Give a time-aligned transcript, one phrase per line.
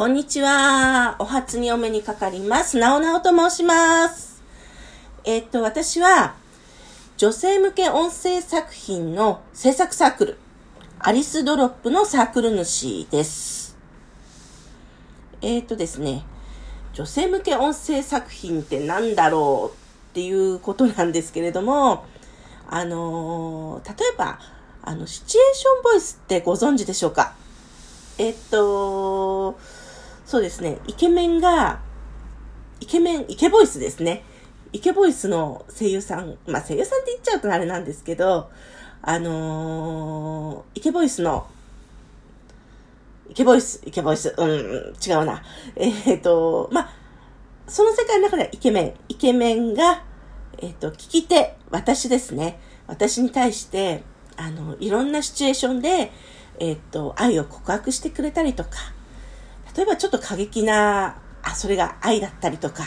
[0.00, 1.16] こんにちは。
[1.18, 2.78] お初にお目にかかります。
[2.78, 4.42] なおなおと申します。
[5.24, 6.36] えっと、私は、
[7.18, 10.38] 女性向け音声作品の制作サークル、
[11.00, 13.76] アリスドロップのサークル主です。
[15.42, 16.24] えっとですね、
[16.94, 19.76] 女性向け音声作品って何だろう
[20.12, 22.06] っていうことなんですけれども、
[22.70, 24.38] あの例えば、
[24.82, 27.34] あの、シチュエーションボイスってご存知でしょうか？
[28.16, 29.09] えっと、
[30.30, 31.80] そうですね、イケメンが、
[32.78, 34.22] イケメン、イケボイスですね。
[34.72, 38.48] イケボイスの声優さん、まあ声優さんって言っちゃうとあれなんですけど、
[39.02, 41.48] あのーイケボイスの、
[43.28, 45.42] イケボイス、イケボイス、うん、違うな。
[45.74, 46.92] えっ、と、まあ、
[47.66, 50.04] その世界の中ではイケメン、イケメンが、
[50.58, 52.60] えっ、と、聞き手、私ですね。
[52.86, 54.04] 私に対して、
[54.36, 56.12] あの、いろんなシチュエーションで、
[56.60, 58.70] えっ、と、愛を告白してくれたりとか、
[59.76, 62.84] 例えばちょっと過激な、あ、それが愛だったりとか、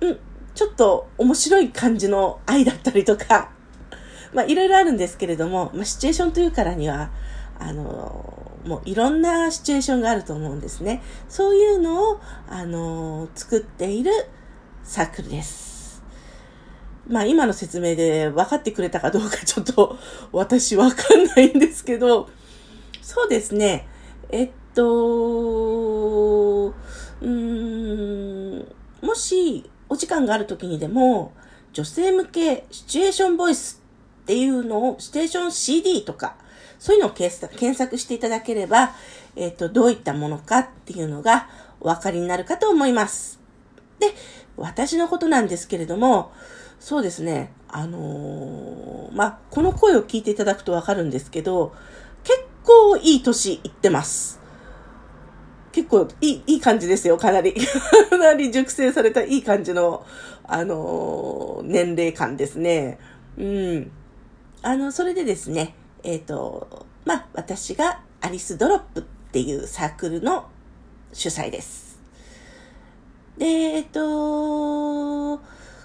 [0.00, 0.18] うん、
[0.54, 3.50] ちょっと面白い感じの愛だったりとか、
[4.32, 7.10] まあ、いろいろあるんですけれども、まあ、シチュエーションというからには、
[7.58, 11.02] あの、もういろんなシチュエーションがあると思うんですね。
[11.28, 14.12] そういうのを、あの、作っている
[14.84, 15.70] サークルです。
[17.10, 19.98] まあ今の説明で分かってくれたかどうかちょっと
[20.30, 22.28] 私分かんないんですけど、
[23.02, 23.88] そうですね。
[24.30, 28.66] えっと、うーん、
[29.02, 31.32] もしお時間がある時にでも、
[31.72, 33.82] 女性向けシチュエーションボイス
[34.22, 36.36] っていうのを、シチュエーション CD とか、
[36.78, 38.94] そういうのを検索していただければ、
[39.36, 41.48] えっと、どういったものかっていうのが
[41.80, 43.38] お分かりになるかと思います。
[43.98, 44.14] で、
[44.56, 46.32] 私のことなんですけれども、
[46.80, 51.74] そうですね、あのーまあ、この声を聞いていただくとわかるんですけど、
[52.24, 54.39] 結構いい年いってます。
[55.72, 57.54] 結構いい、いい感じですよ、かなり。
[58.10, 60.04] かなり熟成されたいい感じの、
[60.44, 62.98] あのー年齢感ですね。
[63.38, 63.90] うん。
[64.62, 69.02] あの、それでですね、えっ、と、まあ、私がアリスドロップっ
[69.32, 70.46] ていうサークルの
[71.12, 72.00] 主催です。
[73.38, 75.40] で、えっ、と、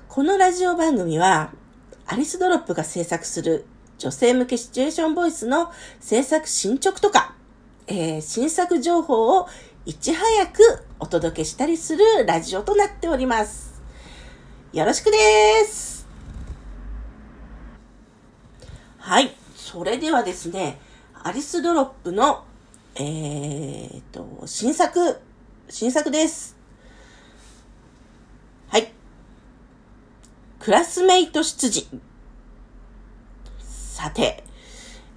[0.08, 1.52] このラジオ番組は、
[2.08, 3.66] アリスドロップが制作する
[3.98, 7.36] 女性向けシチュエーションボイスの制作進捗とか、
[7.88, 9.48] えー新作情報を
[9.88, 13.84] いち早くお届けしたりするラジオとなっております。
[14.74, 15.18] よろしくで
[15.68, 16.08] す。
[18.98, 19.36] はい。
[19.56, 20.80] それではですね、
[21.22, 22.46] アリスドロップの、
[22.96, 25.22] えーと、新作、
[25.70, 26.58] 新作です。
[28.70, 28.92] はい。
[30.60, 31.86] クラスメイト出自。
[33.60, 34.44] さて、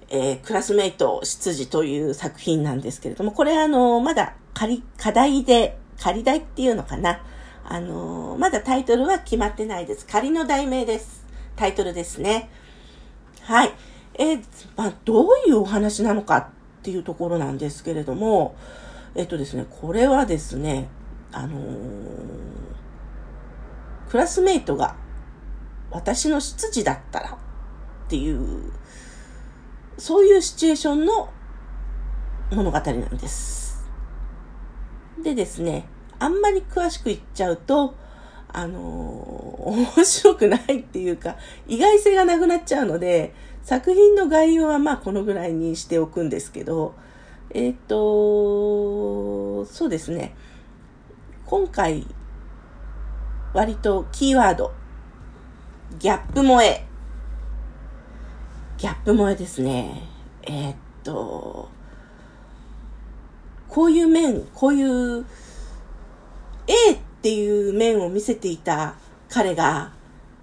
[0.09, 7.21] えークラスメイト出自という作品なんですけれども、これあの、まだ仮、課題で、仮題っていうのかな。
[7.63, 10.05] あの、まだタイトルは決まってないです。
[10.05, 11.25] 仮の題名です。
[11.55, 12.49] タイトルですね。
[13.43, 13.71] はい。
[14.15, 14.43] えー
[14.75, 16.47] まあ、どういうお話なのかっ
[16.83, 18.57] ていうところなんですけれども、
[19.15, 20.89] えっとですね、これはですね、
[21.31, 21.63] あのー
[24.09, 24.97] クラスメイトが
[25.89, 28.73] 私の執事だったらっていう、
[29.97, 31.29] そういうシチュエーションの
[32.51, 33.68] 物語なんです。
[35.23, 35.85] でですね、
[36.19, 37.95] あんまり詳しく言っちゃうと、
[38.51, 41.35] あのー 面白くないっていうか、
[41.67, 46.95] 意外性がなくなっちゃうので、作品の概要はまあこのぐらいにしておくんですけど、
[47.51, 50.35] えっ、と、そうですね。
[51.45, 52.05] 今回、
[53.53, 54.71] 割とキーワード、
[55.99, 56.85] ギャップ萌え。
[58.77, 60.03] ギャップ萌えですね。
[60.43, 61.69] えっ、と、
[63.69, 65.25] こういう面、こういう
[66.67, 68.95] A っていう面を見せていた
[69.29, 69.93] 彼が、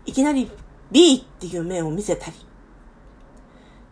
[0.06, 0.50] いきなり
[0.92, 2.38] B っていう面を見せたり、っ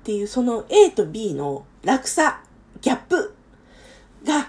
[0.05, 2.43] ていうその A と B の落差、
[2.81, 3.35] ギャップ
[4.25, 4.49] が、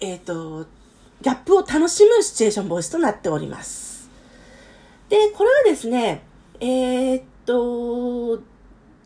[0.00, 0.66] えっ、と、
[1.22, 4.10] ギャップを楽しむシチュエーションボイスとなっております。
[5.08, 6.22] で、これはですね、
[6.60, 7.54] えーっと、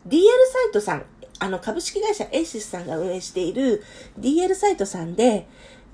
[0.07, 0.21] DL
[0.51, 1.05] サイトさん、
[1.39, 3.81] あの株式会社エイシスさんが運営している
[4.19, 5.47] DL サイトさんで、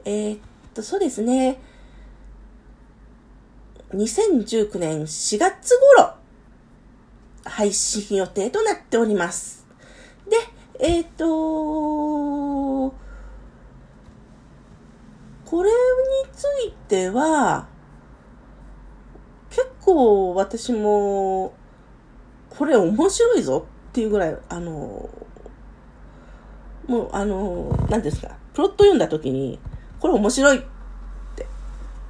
[0.03, 0.39] えーっ
[0.73, 1.59] と、そうですね、
[3.93, 6.15] 2019年4月頃、
[7.43, 9.67] 配信予定となっております。
[10.27, 10.35] で、
[10.79, 11.25] えーっと、
[15.45, 15.75] これに
[16.33, 17.67] ついては、
[19.51, 21.53] 結構私も、
[22.49, 25.07] これ面白いぞっていうぐらい、あの、
[26.87, 29.59] もうあの、何ですか、プロット読んだ時に、
[29.99, 30.61] これ面白いっ
[31.35, 31.47] て、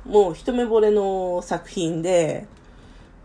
[0.06, 2.48] もう一目惚れの作品で、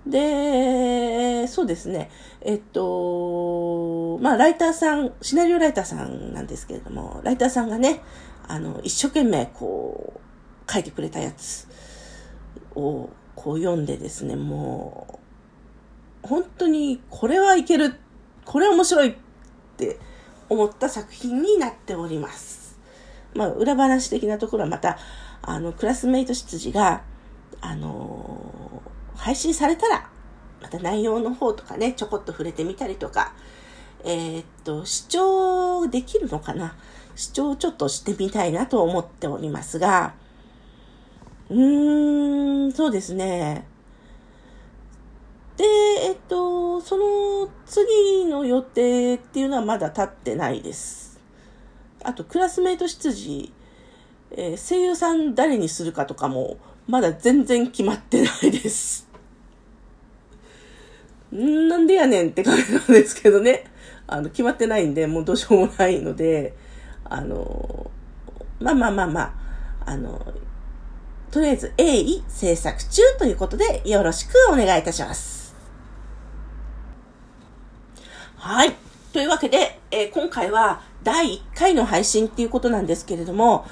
[0.06, 2.10] で、そうですね。
[2.40, 8.00] えっと、まあ、ライターさん、シナリオライターさんなんですけれども、ライターさんがね、
[8.48, 11.66] あの、一生懸命こう、書いてくれたやつ
[12.74, 15.20] をこう読んでですね、も
[16.24, 17.94] う、本当にこれはいける、
[18.44, 19.14] これ面白いっ
[19.76, 19.98] て
[20.50, 22.78] 思った作品になっております。
[23.34, 24.98] まあ、裏話的なところはまた、
[25.40, 27.02] あの、クラスメイト執事が、
[27.62, 28.82] あの
[29.16, 30.08] 配信されたら、
[30.62, 33.34] また内容の方とかね、ちょこっと触れてみたりとか、
[34.02, 36.74] えー、っと、視聴できるのかな？
[37.16, 40.14] 視聴ちょっとしてみたいなと思っておりますが、
[41.50, 43.66] うーん、そうですね。
[45.60, 45.66] で、
[46.06, 51.20] えっと、その次の予定っていうのはまだ立ってないです。
[52.02, 53.52] あと、クラスメイト執事、
[54.30, 56.56] えー、声優さん誰にするかとかも、
[56.88, 59.06] まだ全然決まってないです。
[61.34, 63.64] んなんでやねんって感じなんですけどね。
[64.06, 66.54] あの、決まってないんで、もうどうしようもないので、
[67.04, 67.90] あの、
[68.60, 69.20] まあまあまあま
[69.84, 70.32] あ、あの、
[71.30, 75.39] とりあえず鋭意制作中ということでよろしくお願いいたします。
[78.50, 78.74] はい。
[79.12, 83.64] というわけで、えー、今回は第1回の配信っていうことなんですけれども、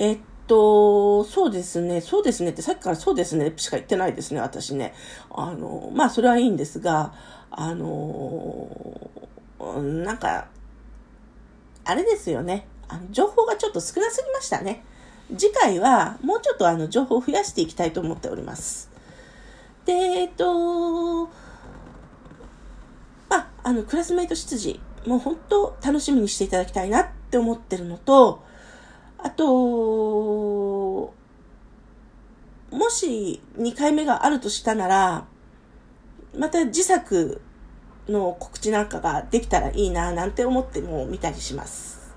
[0.00, 4.92] えっと、そうですね、そうですねってさっきからそうですねしか言ってないですね、私ね。
[5.30, 7.14] あの、まあそれはいいんですが、
[7.52, 8.68] あの、
[10.04, 10.48] なんか、
[11.84, 12.66] あれですよね。
[12.88, 14.82] あの情報がちょっと少なすぎましたね。
[15.38, 18.90] 次回はもうちょっとあの情報を増やしていきたいと思っております。
[19.84, 21.28] で、えっと、
[23.64, 28.44] あ、の、クラスメイト出自、もう本当楽しみにしていただきたいなって思ってるのと、
[29.18, 29.44] あと、
[32.70, 35.26] もし2回目があるとしたなら、
[36.36, 37.40] また自作
[38.08, 42.12] の告知なんかができたらいいななんて思っても見たりします。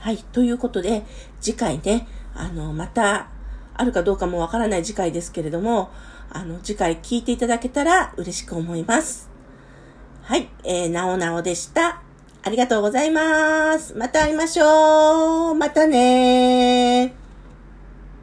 [0.00, 0.18] はい。
[0.18, 1.06] ということで、
[1.40, 3.28] 次回ね、あの、また、
[3.76, 5.90] あるかどうかもわからない次回ですけれども、
[6.30, 9.30] あの、次回聞いていただけたら嬉しく思います。
[10.22, 10.48] はい。
[10.64, 12.02] えー、なおなおでした。
[12.42, 13.94] ありがとうございます。
[13.94, 15.54] また会いましょう。
[15.54, 17.23] またね